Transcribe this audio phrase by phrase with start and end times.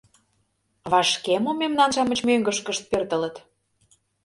[0.91, 3.35] Вашке мо мемнан-шамыч мӧҥгышкышт пӧртылыт?